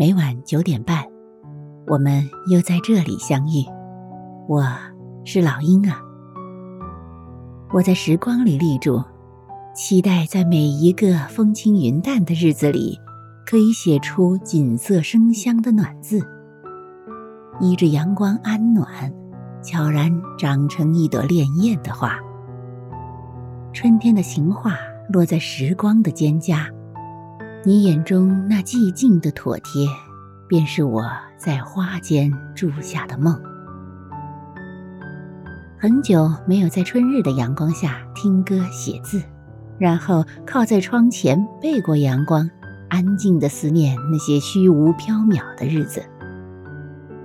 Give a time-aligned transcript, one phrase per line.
[0.00, 1.04] 每晚九点半，
[1.86, 3.62] 我们又在这里相遇。
[4.48, 4.64] 我
[5.26, 6.00] 是老鹰啊，
[7.70, 9.04] 我在时光里立住，
[9.74, 12.98] 期待在每一个风轻云淡的日子里，
[13.44, 16.26] 可以写出锦瑟生香的暖字，
[17.60, 19.12] 依着阳光安暖，
[19.62, 22.18] 悄然长成一朵潋滟的花。
[23.74, 24.78] 春天的情话
[25.12, 26.72] 落在时光的蒹葭，
[27.62, 29.86] 你眼中那寂静的妥帖，
[30.48, 31.04] 便是我
[31.36, 33.38] 在花间住下的梦。
[35.78, 39.22] 很久没有在春日的阳光下听歌写字，
[39.78, 42.48] 然后靠在窗前背过阳光，
[42.88, 46.02] 安静的思念那些虚无缥缈的日子，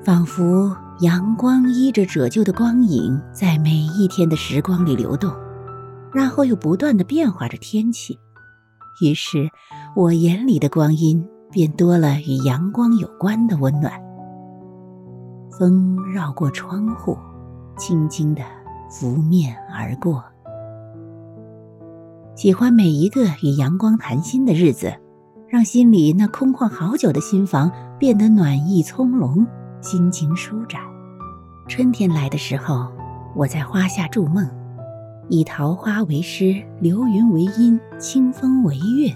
[0.04, 5.34] 仿佛阳光依着褶皱的光影，在每一天的时光里流动。
[6.14, 8.20] 然后又不断的变化着天气，
[9.02, 9.50] 于是
[9.96, 13.94] 我眼里的光阴便多了与阳光有关的温暖。
[15.58, 15.96] 风。
[16.14, 17.18] 绕过窗户，
[17.78, 18.42] 轻轻的
[18.90, 20.24] 拂面而过。
[22.36, 24.94] 喜欢每一个与阳光谈心的日子，
[25.50, 29.46] 让心里那空旷好久的心房变得暖意葱茏，
[29.82, 30.82] 心情舒展。
[31.68, 32.88] 春天来的时候，
[33.36, 34.50] 我在花下筑梦。
[35.28, 38.64] 以桃花为诗，流云为音，清风。
[38.64, 39.14] 为韵，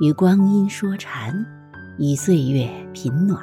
[0.00, 1.46] 与光阴说禅，
[1.98, 3.40] 以岁月品暖。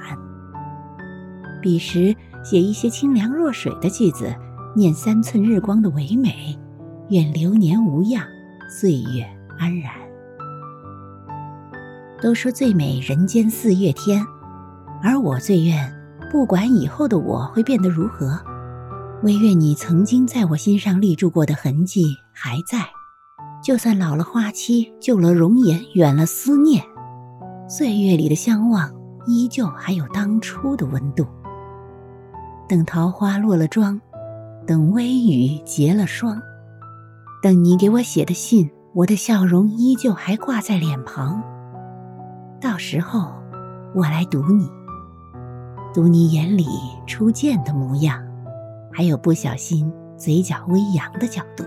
[1.62, 4.36] 彼时写一些清凉若水的句子，
[4.76, 6.58] 念三寸日光的唯美，
[7.10, 8.24] 愿流年无恙，
[8.70, 9.26] 岁月
[9.58, 9.94] 安然。
[12.22, 14.26] 都说最美人间四月天，
[15.02, 15.92] 而我最愿，
[16.32, 18.40] 不管以后的我会变得如何。
[19.24, 22.80] 唯愿你曾经在我心上立住过的痕迹还在，
[23.62, 26.84] 就算老了花期，旧了容颜，远了思念，
[27.68, 28.92] 岁月里的相望
[29.28, 31.28] 依旧还有当初的温度。
[32.68, 34.02] 等桃花落了妆，
[34.66, 36.42] 等微雨结了霜，
[37.44, 41.44] 等你给我写的信，我的笑容依旧还挂在脸庞。
[42.60, 43.32] 到时候，
[43.94, 44.68] 我来读你，
[45.94, 46.66] 读你眼里
[47.06, 48.20] 初见的模样。
[48.92, 51.64] 还有不小心嘴角微扬的角度。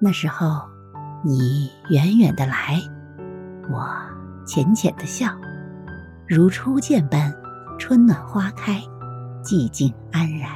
[0.00, 0.62] 那时候，
[1.24, 2.80] 你远远的来，
[3.70, 3.88] 我
[4.46, 5.30] 浅浅的笑，
[6.26, 7.34] 如初见般，
[7.78, 8.80] 春暖花开，
[9.42, 10.50] 寂静安然。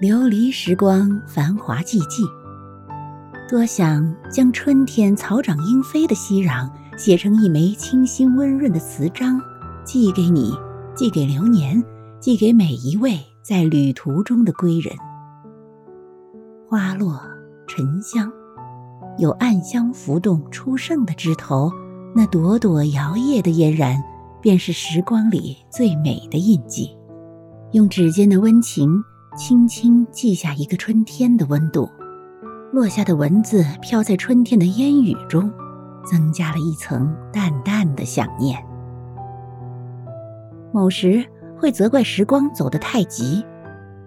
[0.00, 2.26] 流离时光，繁华寂寂。
[3.48, 9.40] 多想将春天草长莺飞的熙攘，写成一枚清新温润的词章，
[9.84, 10.56] 寄给你，
[10.94, 11.82] 寄给流年。
[12.20, 14.94] 寄给每一位在旅途中的归人。
[16.68, 17.18] 花落
[17.70, 18.28] 沉香，
[19.16, 21.70] 有暗香浮动初盛的枝头，
[22.16, 24.02] 那朵朵摇曳的嫣然，
[24.40, 26.90] 便是时光里最美的印记。
[27.70, 29.00] 用指尖的温情，
[29.36, 31.88] 轻轻记下一个春天的温度。
[32.72, 35.48] 落下的文字飘在春天的烟雨中，
[36.04, 38.60] 增加了一层淡淡的想念。
[40.72, 41.24] 某时。
[41.60, 43.44] 会责怪时光走得太急，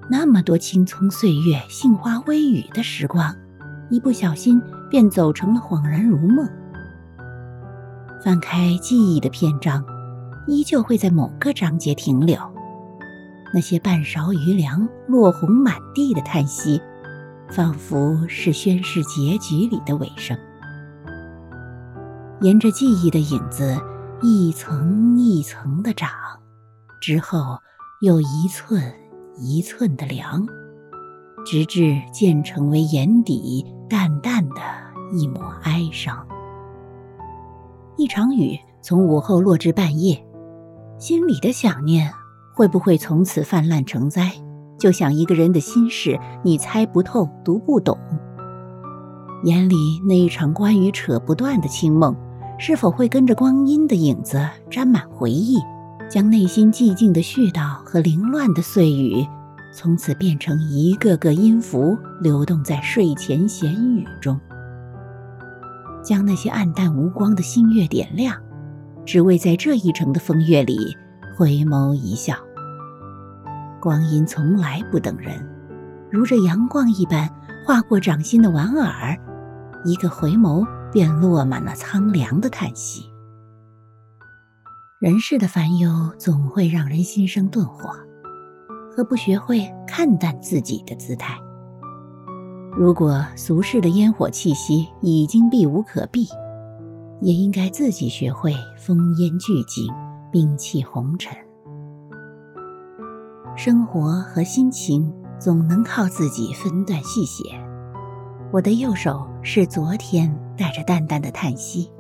[0.10, 3.32] 那么多青葱岁月、杏花微雨的时光，
[3.90, 6.48] 一不小心便走成了恍然如梦。
[8.24, 9.84] 翻开记忆的篇章，
[10.48, 12.38] 依旧会在某个章节停留。
[13.54, 16.82] 那些半勺余粮、落红满地的叹息，
[17.50, 20.36] 仿佛是宣誓结局里的尾声。
[22.42, 23.80] 沿着记忆的影子，
[24.22, 26.10] 一层一层的长。
[27.02, 27.60] 之后，
[28.02, 28.82] 又一寸
[29.38, 30.46] 一寸的量，
[31.46, 34.62] 直至渐成为眼底淡淡的
[35.12, 36.26] 一抹哀伤。
[37.98, 40.26] 一场雨从午后落至半夜，
[40.98, 42.12] 心里的想念
[42.56, 44.32] 会不会从此泛滥成灾？
[44.80, 47.98] 就像一个人的心事，你猜不透，读不懂。
[49.44, 49.76] 眼里
[50.08, 52.16] 那一场关于扯不断的清梦，
[52.58, 55.58] 是否会跟着光阴的影子沾满回忆？
[56.10, 59.26] 将内心寂静的絮叨和凌乱的碎语，
[59.74, 64.40] 从此变成一个个音符，流动在睡前闲语中。
[66.04, 68.40] 将那些暗淡无光的星月点亮，
[69.04, 70.96] 只为在这一程的风月里
[71.36, 72.36] 回眸一笑。
[73.82, 75.44] 光阴从来不等人，
[76.12, 77.28] 如这阳光一般
[77.66, 79.18] 划过掌心的莞尔，
[79.86, 83.10] 一个回眸便落满了苍凉的叹息。
[85.00, 87.90] 人世的烦忧总会让人心生顿火，
[88.96, 91.36] 何不学会看淡自己的姿态？
[92.78, 96.28] 如果俗世的烟火气息已经避无可避，
[97.20, 99.92] 也应该自己学会风烟俱景，
[100.32, 101.36] 摒弃红尘。
[103.56, 107.44] 生活和心情总能靠自己分段细写。
[108.52, 111.92] 我的右手是昨天带着淡淡的叹息，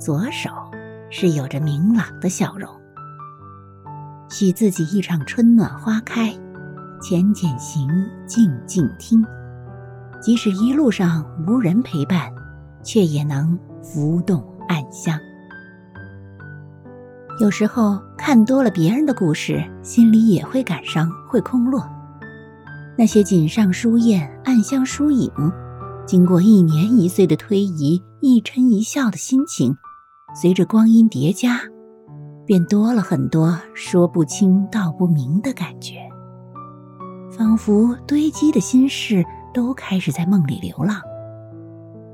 [0.00, 0.50] 左手
[1.10, 2.68] 是有着明朗的笑容。
[4.36, 6.34] 许自己一场春暖花开，
[7.00, 7.88] 浅浅行，
[8.26, 9.24] 静静听。
[10.20, 12.32] 即使一路上无人陪伴，
[12.82, 15.16] 却也能浮动暗香。
[17.40, 21.88] 有时候看多了别人的故事，心里也会感伤，会空落。
[22.98, 25.30] 那些锦上书宴、暗香疏影，
[26.04, 29.76] 经过一年一岁的推移，一嗔一笑的心情，
[30.34, 31.60] 随着光阴叠加。
[32.46, 35.94] 便多了很多说不清道不明的感觉，
[37.30, 41.00] 仿佛堆积的心事都开始在梦里流浪，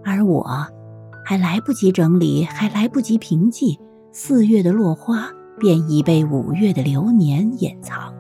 [0.05, 0.47] 而我，
[1.25, 3.77] 还来不及整理，还来不及平静，
[4.13, 5.29] 四月的落花
[5.59, 8.15] 便已被五月的流年掩藏。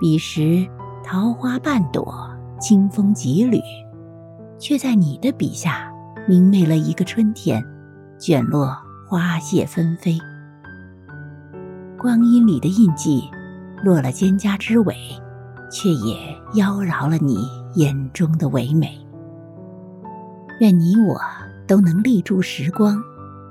[0.00, 0.66] 彼时
[1.04, 3.60] 桃花半朵，清风几缕，
[4.58, 5.92] 却在你的笔下
[6.26, 7.62] 明媚了一个春天，
[8.18, 8.74] 卷落
[9.06, 10.18] 花谢纷飞。
[12.06, 13.28] 光阴里的印记，
[13.82, 14.94] 落了蒹葭之尾，
[15.72, 16.16] 却也
[16.54, 18.96] 妖娆了你眼中的唯美。
[20.60, 21.20] 愿你我
[21.66, 23.02] 都能立住时光，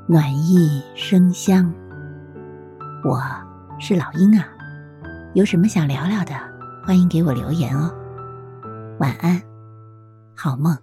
[0.07, 1.69] 暖意生香。
[3.03, 3.21] 我
[3.77, 4.47] 是老鹰啊，
[5.33, 6.31] 有什么想聊聊的，
[6.85, 7.93] 欢迎给我留言哦。
[9.01, 9.41] 晚安，
[10.33, 10.73] 好梦。